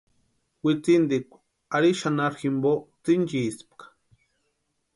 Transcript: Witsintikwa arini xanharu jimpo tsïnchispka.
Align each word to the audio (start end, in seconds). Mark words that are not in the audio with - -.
Witsintikwa 0.63 1.37
arini 1.75 1.97
xanharu 2.01 2.35
jimpo 2.41 2.71
tsïnchispka. 3.03 3.85